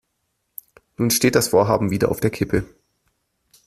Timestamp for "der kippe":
2.19-2.65